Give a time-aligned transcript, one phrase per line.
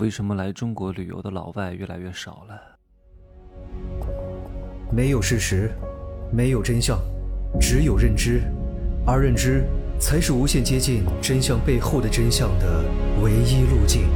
[0.00, 2.58] 为什么来中国旅游的老外越来越少了？
[4.90, 5.70] 没有事实，
[6.32, 6.98] 没有真相，
[7.60, 8.40] 只有认知，
[9.06, 9.62] 而认知
[10.00, 12.82] 才是无限接近真相背后的真相的
[13.22, 14.08] 唯一路径。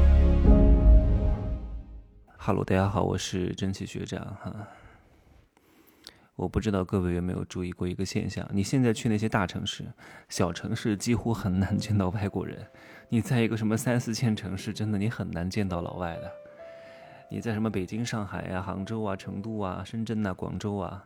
[2.39, 4.51] 哈喽，大家好，我是蒸汽学长哈。
[6.37, 9.85] 我不知道各位有没有注意过一个现象：你现在去那些大城市、
[10.29, 12.59] 小城市，几乎很难见到外国人；
[13.09, 16.31] 你在一个什么三四线城市，真的你很难见到老外的。
[17.31, 21.05] 你在什么北京、上海啊、杭州啊、成都啊、深圳呐、广州啊，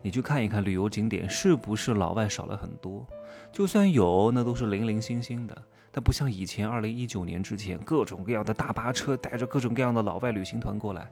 [0.00, 3.06] 你去看一看旅游景点，是不是老外少了很多？
[3.52, 5.62] 就算有，那都是零零星星的。
[5.92, 11.10] 它不像以前，二零一九年之前，各种各样的大巴车带着各种各样的老外旅行团过来。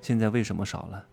[0.00, 1.04] 现在为什么少了？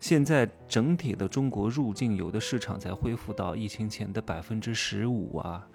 [0.00, 5.68] 现在整体的中国入境游的市场才恢复到疫情前的百分之十五啊，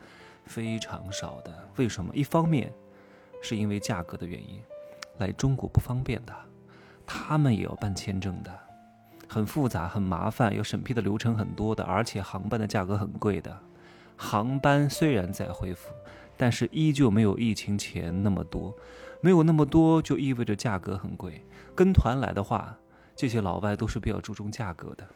[0.45, 1.53] 非常少的。
[1.77, 2.11] 为什么？
[2.15, 2.73] 一方面
[3.39, 4.59] 是因为价格的原因，
[5.19, 6.33] 来中国不方便的，
[7.05, 8.51] 他们也要办签证的，
[9.29, 13.55] 很复杂、很麻烦，要审批的流程很多的，而且航班的价格很贵的。
[14.17, 15.91] 航班虽然在恢复，
[16.35, 18.75] 但是依旧没有疫情前那么多，
[19.21, 21.45] 没有那么多就意味着价格很贵。
[21.75, 22.75] 跟团来的话。
[23.15, 25.07] 这些老外都是比较注重价格的，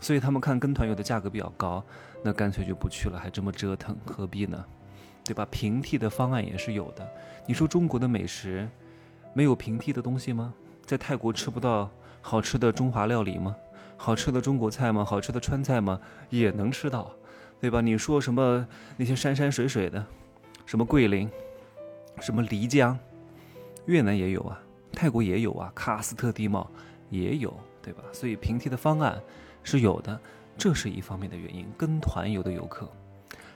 [0.00, 1.84] 所以他们看跟团游的价格比较高，
[2.24, 4.64] 那干脆就不去了，还这么折腾，何必呢？
[5.22, 5.46] 对吧？
[5.50, 7.06] 平替的方案也是有的。
[7.46, 8.68] 你说中国的美食
[9.34, 10.52] 没有平替的东西吗？
[10.84, 11.88] 在泰国吃不到
[12.22, 13.54] 好吃的中华料理吗？
[13.96, 15.04] 好吃的中国菜吗？
[15.04, 16.00] 好吃的川菜吗？
[16.30, 17.12] 也能吃到，
[17.60, 17.82] 对吧？
[17.82, 20.04] 你说什么那些山山水水的，
[20.64, 21.30] 什么桂林，
[22.20, 22.98] 什么漓江，
[23.84, 24.58] 越南也有啊，
[24.90, 26.68] 泰国也有啊，喀斯特地貌。
[27.10, 28.02] 也有，对吧？
[28.12, 29.20] 所以平替的方案
[29.62, 30.18] 是有的，
[30.56, 31.66] 这是一方面的原因。
[31.76, 32.90] 跟团游的游客，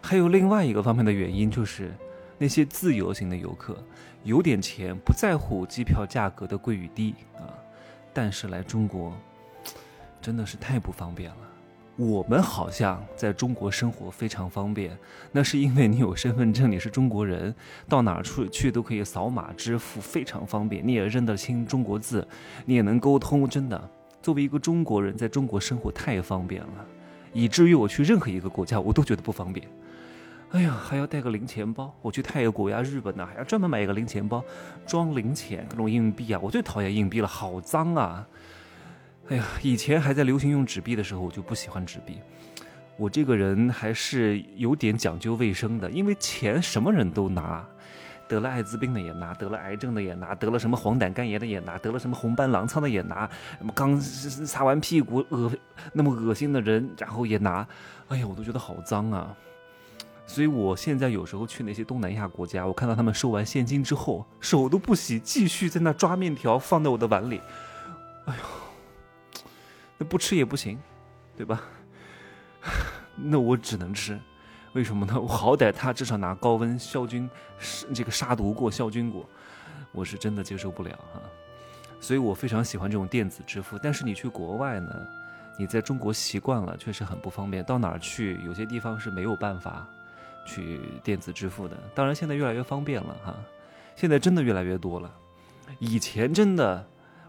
[0.02, 1.94] 还有另外一个方面的原因，就是
[2.36, 3.77] 那些自由行的游客，
[4.24, 7.48] 有点钱，不在乎机票价格的贵与低啊，
[8.12, 9.16] 但是来中国
[10.20, 11.44] 真的是太不方便了。
[11.97, 14.98] 我们好像在中国生活非常方便，
[15.30, 17.55] 那是因为你有身份证，你是中国人，
[17.89, 20.85] 到哪儿去去都可以扫码支付，非常方便。
[20.85, 22.27] 你也认得清中国字，
[22.64, 23.91] 你也能沟通，真的。
[24.20, 26.85] 作为一个中国人，在中国生活太方便了，
[27.33, 29.64] 以至于我去任何一个国家，我都觉得不方便。
[30.51, 34.42] 哎呀，还要带个零钱包，我去泰国呀、日本呐，还要专门买一个零钱包
[34.85, 36.41] 装零钱，各种硬币啊。
[36.42, 38.27] 我最讨厌硬币了，好脏啊。
[39.29, 42.18] 哎呀，以前还在流行用纸币的时候，我就不喜欢纸币。
[42.96, 47.67] 我这个人还是有点讲究卫生的，因为钱什么人都拿，
[48.29, 55.51] 得了艾滋病的也拿，得了癌症的也拿，得了什么黄疸肝炎的也拿，得了什么红斑狼疮的也拿，什么刚擦完屁股恶
[55.92, 57.67] 那么恶心的人，然后也拿。
[58.08, 59.35] 哎呀，我都觉得好脏啊！
[60.27, 67.41] 所以我现在有时候去那些东南亚国家，我看到他们收完现金之后，手都不洗，继续在那抓面条放在我的碗里。
[68.27, 68.64] 哎呦！
[69.98, 70.78] 那不吃也不行，
[71.36, 71.62] 对吧？
[73.16, 74.18] 那我只能吃，
[74.72, 75.20] 为什么呢？
[75.20, 77.30] 我好歹他至少拿高温消菌，
[77.94, 79.28] 这个杀毒过、消菌过，
[79.92, 81.20] 我是真的接受不了哈。
[82.00, 83.78] 所以我非常喜欢这种电子支付。
[83.78, 85.06] 但是你去国外呢，
[85.58, 87.62] 你在中国习惯了，确实很不方便。
[87.62, 89.86] 到哪儿去，有些地方是没有办法
[90.44, 91.76] 去电子支付的。
[91.94, 93.36] 当然，现在越来越方便了哈，
[93.94, 95.08] 现在真的越来越多了。
[95.78, 96.84] 以前真的。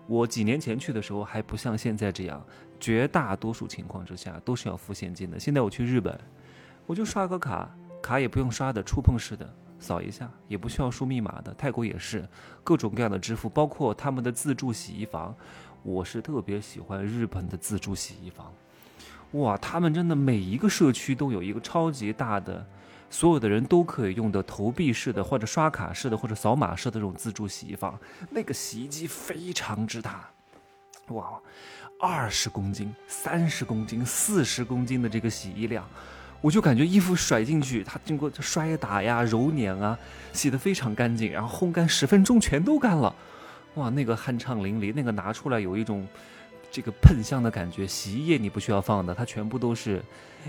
[0.07, 2.45] 我几年前去的时候还不像现在这样，
[2.79, 5.39] 绝大多数情况之下都是要付现金的。
[5.39, 6.19] 现在我去日本，
[6.85, 7.69] 我就刷个卡，
[8.01, 11.53] 卡也不用刷的，触碰式的，扫一下也不需要输密码的。
[11.55, 12.27] 泰国也是，
[12.63, 15.35] 各种各样的支付，包括他们的自助洗衣房，
[15.81, 18.53] 我是特别喜欢日本的自助洗衣房。
[19.31, 22.65] 哇，他们真的每一个社区都有一个超级大的。
[23.09, 27.97] 所有的人都可以用的投币式的，或者刷卡式的，或者扫码式的这种自助洗衣房，
[28.29, 30.29] 那个洗衣机非常之大，
[31.09, 31.39] 哇，
[31.99, 35.88] 二十公斤、三十公斤、四十公斤的这个洗衣量，
[36.41, 39.97] 我就感觉衣服甩进去，它经过摔打呀、揉捻啊，
[40.33, 43.15] 洗得非常干净，然后烘干十分钟全都干了，
[43.75, 46.06] 哇，那个酣畅淋漓，那个拿出来有一种。
[46.75, 50.04] 这个喷香的感觉，洗衣液你不需要放的，它全部都是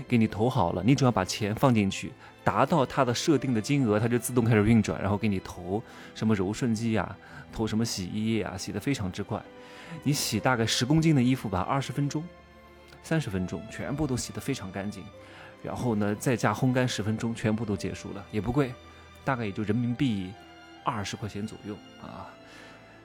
[0.09, 2.11] 给你投好了，你只要把钱放进去，
[2.43, 5.81] 达到它的设定的金额，它就自动开始运转，然后给你投
[6.13, 7.15] 什么柔顺剂呀，
[7.53, 9.41] 投什么洗衣液啊，洗得非常之快。
[10.03, 12.21] 你洗大概十公斤的衣服吧，二十分钟、
[13.01, 15.05] 三十分钟，全部都洗得非常干净，
[15.63, 18.73] 然后呢再加烘干十分钟，全部都结束了，也不贵，
[19.23, 20.33] 大概也就人民币
[20.83, 22.27] 二十块钱左右啊。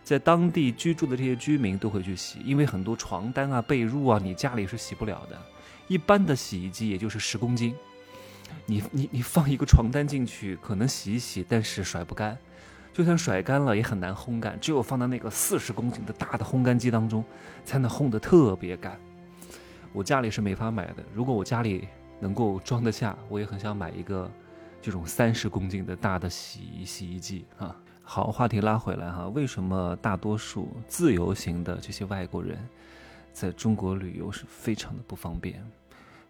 [0.03, 5.41] 在当地居住的这些居民都会去洗，因为很多床单啊、被褥啊，你家里是洗不了的。
[5.89, 7.75] 一般的洗衣机也就是十公斤，
[8.67, 12.37] 你你你放一个床单进去，可能洗一洗，但是甩不干。
[12.93, 17.25] 就算甩干了也很难烘干，只有放到那个四十公斤的大的烘干机当中，
[17.65, 18.99] 才能烘得特别干。
[19.93, 21.89] 我家里是没法买的，如果我家里
[22.21, 24.31] 能够装得下，我也很想买一个
[24.81, 27.75] 这种三十公斤的大的洗衣洗衣机啊。
[28.05, 32.59] 好，话题拉回来哈，为什么大多数自由行的这些外国人
[33.33, 35.65] 在中国旅游是非常的不方便？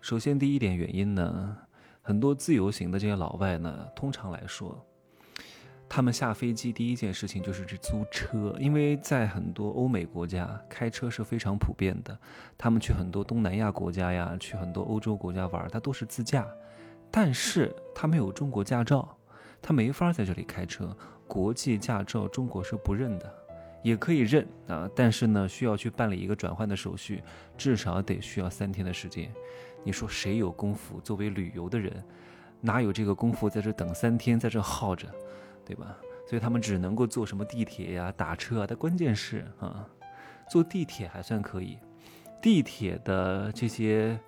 [0.01, 1.57] 首先，第一点原因呢，
[2.03, 4.85] 很多自由行的这些老外呢，通常来说。
[5.89, 12.19] 他们下飞机第一件事情就是去租车，因为在很多欧美国家开车是非常普遍的。
[12.57, 16.47] 他们去很多东南亚国家呀，去很多欧洲国家玩，他都是自驾。
[17.11, 19.17] 但是他没有中国驾照，
[19.61, 20.97] 他没法在这里开车。
[21.33, 23.35] 国际驾照中国是不认的，
[23.83, 27.23] 也可以认啊，但是呢，需要去办理一个转换的手续，
[27.57, 29.33] 至少得需要三天的时间。
[29.83, 31.01] 你说谁有功夫？
[31.01, 32.05] 作为旅游的人，
[32.61, 35.09] 哪有这个功夫在这等三天，在这耗着？
[35.65, 35.97] 对吧？
[36.29, 38.67] 所以他们只能够坐什么地铁呀、打车啊。
[38.69, 39.89] 但关键是啊，
[40.51, 41.79] 坐地铁还算可以，
[42.43, 44.21] 地铁的这些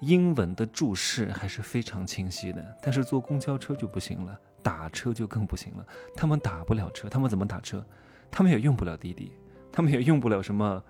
[0.00, 2.76] 英文的注释还是非常清晰的。
[2.82, 5.86] 但是坐公交车就不行了，打车就更不行了。
[6.14, 7.84] 他们打不了车，他们怎么打车？
[8.30, 9.32] 他们也用不了滴滴，
[9.72, 10.82] 他们也用不了什么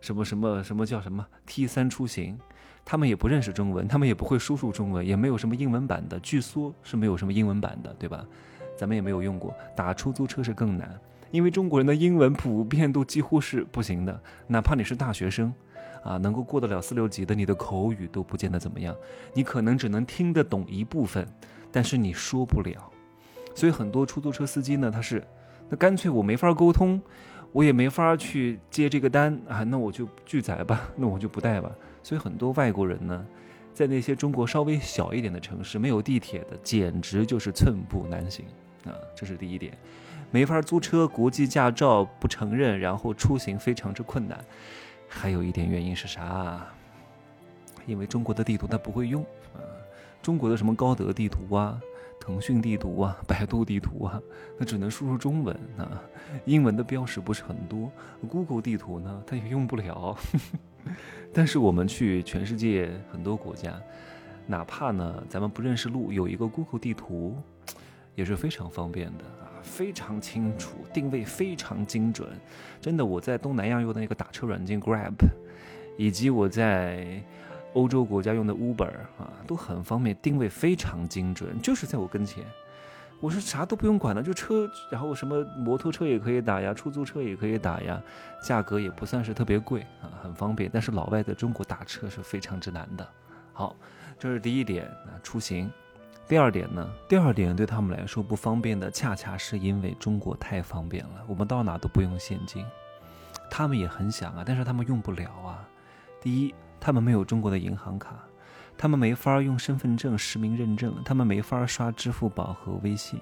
[0.00, 2.38] 什么什么什么叫什么 T 三出行，
[2.84, 8.24] 他们也不认识中文，他们也不会输入中文，也没有什么英文版的，据说是没有什么英文版的，对吧？
[8.76, 10.98] 咱们也没有用过，打出租车是更难，
[11.30, 15.52] 因为中国人的英文普遍都几乎是不行的，哪怕你是大学生，
[16.02, 18.94] 啊，能够过得了四六级的，你的口语都不见得怎么样，
[19.32, 21.26] 你可能只能听得懂一部分，
[21.72, 22.90] 但是你说不了，
[23.56, 25.20] 所以很多出租车司机呢，他是，
[25.68, 27.02] 那干脆我没法沟通，
[27.50, 31.72] 我也没法去接这个单啊，那我就拒载吧， 那我就不带吧，
[32.02, 33.26] 所以很多外国人呢。
[33.72, 38.46] 在那些中国稍微小一点的城市，没有地铁的，简直就是寸步难行
[38.86, 38.92] 啊！
[39.14, 39.76] 这是第一点，
[40.30, 44.42] 没法租车，国际驾照不承认，然后出行非常之困难。
[45.06, 46.66] 还有一点原因是啥？
[47.84, 49.22] 因为中国的地图它不会用
[49.54, 49.60] 啊，
[50.22, 51.78] 中国的什么高德地图啊、
[52.26, 54.20] 腾讯地图啊、 百度地图啊，
[54.58, 56.02] 那只能输入中文啊，
[56.44, 57.88] 英文的标识不是很多。
[58.28, 60.18] Google 地图呢，它也用不了。
[61.32, 63.80] 但是我们去全世界很多国家，
[64.44, 67.36] 哪怕呢咱们不认识路，有一个 Google 地图，
[68.16, 72.28] 也是非常方便的啊，非常清楚，定位非常精准。
[72.80, 75.14] 真的，我在东南亚用的那个打车软件 Grab，
[75.96, 77.22] 以及我在
[77.76, 82.42] 欧洲国家用的 Uber 啊，都很方便，定位非常精准，就是在我跟前。
[83.20, 88.02] 我说啥都不用管了，就车，然后什么摩托车也可以打呀，出租车也可以打呀，
[88.42, 90.70] 价格也不算是特别贵啊，很方便。
[90.72, 93.06] 但是老外在中国打车是非常之难的。
[93.52, 93.76] 好，
[94.18, 95.70] 这是第一点啊，出行。
[96.26, 102.64] 第二点呢，第二点对他们来说不方便的，恰恰是因为中国太方便了，我们到哪都不用现金。
[103.50, 105.66] 他们也很想啊，但是他们用不了啊。
[106.20, 108.16] 第一，他们没有中国的银行卡。
[108.78, 113.18] 他们没法用身份证实名认证，他们没法刷支付宝和微信。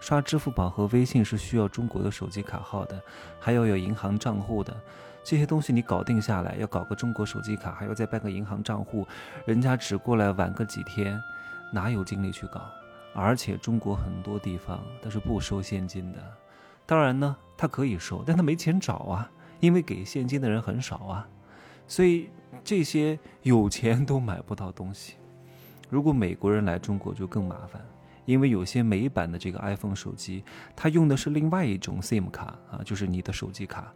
[0.00, 3.02] 刷支付宝和微信是需要中国的手机卡号的，
[3.40, 4.76] 还要有银行账户的。
[5.24, 9.08] 这些东西你搞定下来，要搞个中国手机卡，还要再办个银行账户，
[9.46, 11.18] 人家只过来玩个几天，
[11.72, 12.60] 哪有精力去搞？
[13.14, 16.18] 而且中国很多地方它是不收现金的。
[16.84, 21.26] 当然呢，他可以收，但他没钱找啊，因为给现金的人很少啊，
[21.88, 22.28] 所以。
[22.62, 25.14] 这些有钱都买不到东西。
[25.88, 27.84] 如果美国人来中国就更麻烦，
[28.24, 30.44] 因为有些美版的这个 iPhone 手机，
[30.74, 33.92] 它用的是另外一种 SIM 卡啊，就是你的手机卡。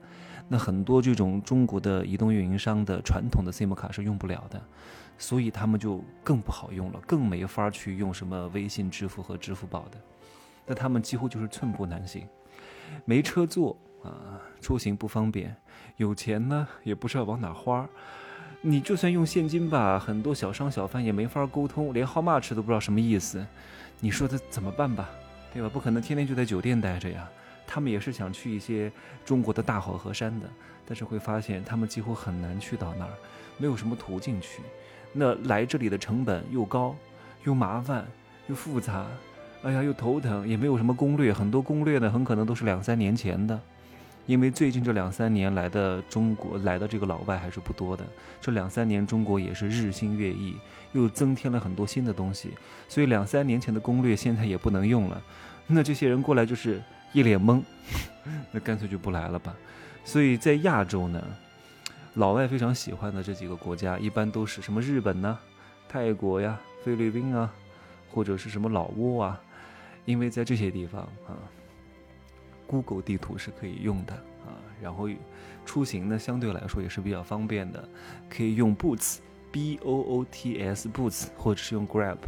[0.49, 4.63] 那很多这种中国的移动运营商的传统的 SIM 卡是用不了的，
[5.17, 9.99] 所以他们就更不好用了，更没法去用什么微信支付和支付宝的。
[10.67, 12.27] 那他们几乎就是寸步难行，
[13.05, 15.57] 没车坐啊，出行不方便，
[15.97, 17.89] 有钱呢也不知道往哪花。
[18.69, 23.47] 你就算用现金吧，很多小商小贩也没法沟通，连 how much 都不知道什么意思。
[24.01, 25.09] 你说他怎么办吧？
[25.55, 25.69] 对吧？
[25.73, 27.29] 不可能天天就在酒店待着呀。
[27.65, 28.91] 他们也是想去一些
[29.25, 30.49] 中国的大好河山的，
[30.85, 33.13] 但是会发现他们几乎很难去到那儿，
[33.57, 34.61] 没有什么途径去。
[35.13, 36.97] 那来这里的成本又高，
[37.45, 38.05] 又麻烦，
[38.49, 39.07] 又复杂，
[39.63, 41.33] 哎呀，又头疼，也没有什么攻略。
[41.33, 43.61] 很多攻略呢，很可能都是两三年前的。
[44.27, 48.05] 因为最近这两三年来的中国来的这个老外还是不多的，
[48.41, 50.57] 这两三年中国也是日新月异，
[50.93, 52.51] 又增添了很多新的东西，
[52.89, 55.23] 所以两三年前的攻略现在也不能用了。
[55.69, 57.63] 那这些人过来就是一脸懵，
[58.51, 59.55] 那干脆就不来了吧。
[60.05, 61.23] 所以在亚洲呢，
[62.15, 65.39] 老外非常喜欢的这几个国家，一般都是什么日本呢、
[65.89, 67.53] 泰国呀、菲律宾啊，
[68.11, 69.41] 或者是什么老挝啊，
[70.05, 71.39] 因为在这些地方啊。
[72.67, 74.57] Google 地图是可以用的啊。
[74.81, 75.09] 然后
[75.65, 77.89] 出行呢，相对来说也是比较方便的，
[78.29, 82.19] 可以用 Boots，B O O T S Boots，或者是用 Grab，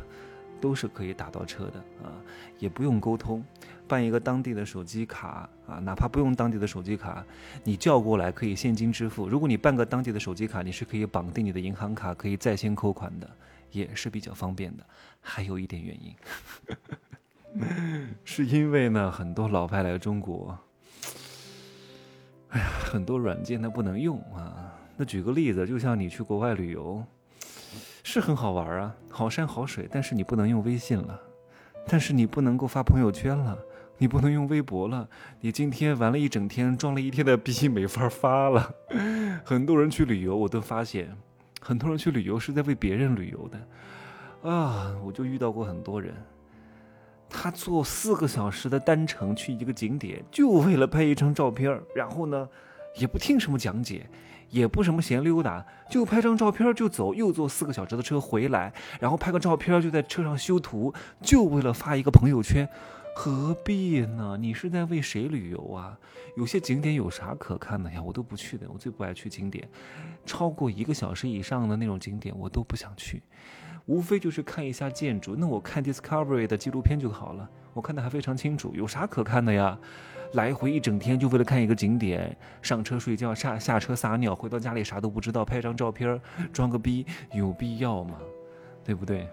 [0.61, 2.17] 都是可以打到车的啊，
[2.59, 3.45] 也不用沟通，
[3.87, 7.25] 办一个当地的手机卡啊，哪怕不用当地的手机卡，
[7.63, 9.29] 你叫过来可以现金支付。
[9.29, 13.31] 如果你办个当地的手机卡，你是可以绑定你的银行卡，可以在线扣款的，
[13.71, 14.85] 也是比较方便的。
[15.21, 16.15] 还有一点原因，
[18.25, 20.59] 是因为呢，很多老外来中国。
[22.51, 24.75] 哎呀，很多软件它不能用啊。
[24.97, 27.05] 那举个例子，就像你去国外旅游，
[28.03, 31.21] 是很好玩啊，好山好水，但是你不能用微信了，
[31.87, 33.59] 但是你不能够发朋友圈了，
[33.99, 35.09] 你不能用微博了，
[35.41, 38.75] 你今天玩了一整天，装了一天的逼，没法发了。
[39.45, 41.15] 很多人去旅游，我都发现，
[41.61, 44.97] 很多人去旅游是在为别人旅游的啊。
[45.05, 46.15] 我就遇到过很多人。
[47.31, 52.49] 他坐四个小时的单程去一个景点，就为了拍一张照片然后呢，
[52.97, 54.07] 也不听什么讲解，
[54.51, 62.69] 也不什么闲溜达，就拍张照片就走，又坐四个小时的车回来，然后拍个照片就在车上修图，就为了发一个朋友圈，
[63.21, 64.39] 何必呢？
[64.41, 65.99] 你是在为谁旅游啊？
[66.37, 68.01] 有些景点有啥可看的呀？
[68.01, 69.69] 我都不去的，我最不爱去景点，
[70.25, 73.21] 超过一个小时以上的那种景点我都不想去。
[73.87, 79.77] 无非就是看一下建筑，那我看 Discovery 的纪录片就好了，我看的还非常清楚，有啥可看的呀？
[80.35, 86.21] 来回一整天就为了看一个景点，上车睡觉，下下车撒尿，回到家里啥都不知道，拍张照片
[86.53, 88.17] 装个逼，有必要吗？
[88.85, 89.29] 对不对？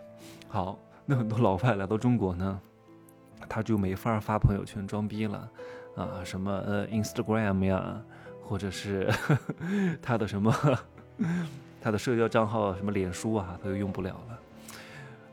[0.47, 2.59] 好，那很多老外来到中国呢，
[3.47, 5.49] 他就没法发朋友圈装逼了，
[5.95, 8.01] 啊，什么呃 Instagram 呀，
[8.43, 9.11] 或者是
[10.01, 10.53] 他的什么
[11.81, 14.39] 他的社交账号什么脸书啊，他就用不了了。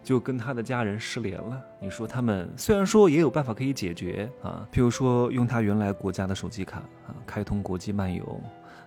[0.05, 1.63] 就跟他的家人失联了。
[1.81, 8.41] 你说他们虽然说也有办法可以解决啊，譬如说用他原来国家的手机卡啊，开通国际漫游，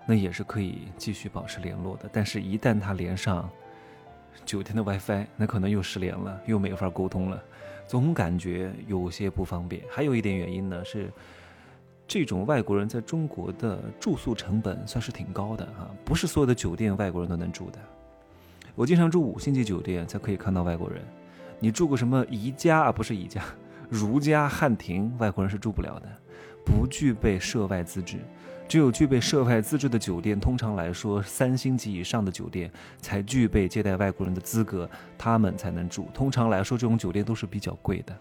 [0.06, 2.10] 那也是可以继续保持联络的。
[2.12, 3.50] 但是，一旦他连上
[4.44, 7.42] 酒店的 WiFi，那可能又失联了，又没法沟通了，
[7.88, 9.84] 总感觉有些不方便。
[9.90, 11.12] 还有一点原因呢，是
[12.08, 17.80] 这种外国人在中国的住宿成本算是挺高的啊，不是所有的酒店外国人都能住的。
[18.76, 21.02] 我经常住五星级酒店才可以看到外国人，
[21.60, 22.92] 你住过什么宜家啊？
[22.92, 23.42] 不是宜家，
[23.90, 26.08] 如家、汉庭，外国人是住不了的，
[26.66, 28.18] 不具备涉外资质。
[28.68, 32.70] 只有具备涉外资质的酒店，通常来说三星级以上的酒店
[33.00, 36.10] 才具备接待外国人的资格，他们才能住。
[36.14, 38.16] 通常来说，这种酒店都是比较贵的。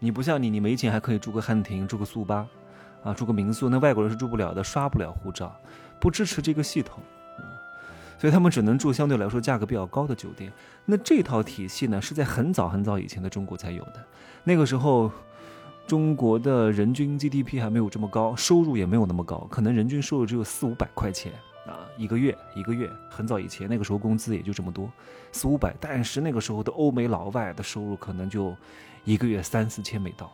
[0.00, 2.46] 你不像你，你没钱还可以住个汉庭，住个速八，
[3.04, 5.54] 啊，住个民宿，那外国人是住不了的，刷不了护照，
[6.00, 6.98] 不支持这个系统。
[8.18, 10.52] 所以他们只能住相对来说价格比较高的酒店。
[10.84, 14.04] 那这套体系呢，是在很早很早以前的中国才有的。
[14.44, 15.10] 那个时候，
[15.86, 21.32] 中国的人均 GDP 还没有这么高，收入也没有那么高，可能人均收入只有四五百块钱
[21.66, 22.90] 啊，一个月一个月。
[23.10, 24.90] 很早以前，那个时候工资也就这么多，
[25.32, 25.74] 四五百。
[25.78, 28.56] 但是那个时候的欧美老外的收入可能就
[29.04, 30.30] 一个月三四千美刀，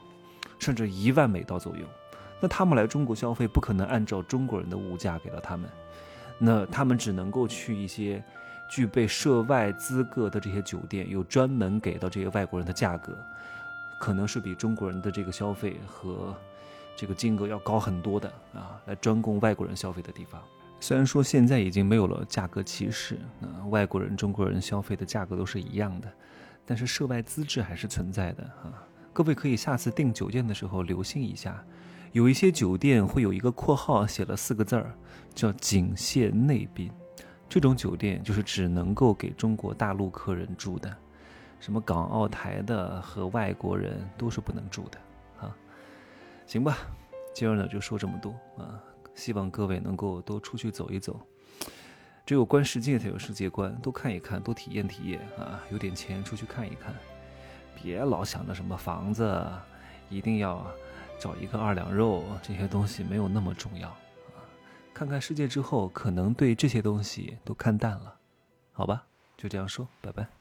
[0.58, 1.82] 甚至一万美刀左右。
[2.40, 5.68] 那他们来中国消费，不可能按照中国人的物价给到他们。
[6.38, 8.22] 那他们只能够去一些
[8.70, 13.12] 具备涉外资格的这些酒店，有专门给到这些外国人的价格，
[13.98, 16.34] 可能是比中国人的这个消费和
[16.96, 20.42] 这个金额要高很多的啊，来专供外国人消费的地方。
[20.80, 26.08] 虽然说现在已经没有了价格歧视，那外国人、中国人消费的价格都是一样的，
[26.64, 28.86] 但是涉外资质还是存在的啊。
[29.12, 31.64] 各位可以下次订酒店的时候留心一下。
[32.12, 34.94] 有一些酒店会有一个括号，写了四个字儿，
[35.34, 36.90] 叫“仅限内宾”。
[37.48, 40.96] 这种酒店就是只能够给中国大陆客人住的，
[41.60, 44.98] 什么港澳台的和外国人都是不能住的
[45.40, 45.56] 啊。
[46.46, 46.78] 行吧，
[47.34, 48.82] 今儿呢就说这么多啊，
[49.14, 51.20] 希望各位能够多出去走一走。
[52.24, 55.60] 只有观世界才有世界观，多看一看，多体验体验啊。
[55.70, 56.94] 有点钱出去看一看，
[57.74, 59.46] 别老想着什么房子，
[60.08, 60.66] 一定要。
[61.20, 63.92] 找一个二两肉，这些东西没有那么重要！
[64.94, 68.14] 看看世界之后，可能对这些东西都看淡了，
[68.70, 69.04] 好吧？
[69.36, 70.37] 就这样说，拜拜。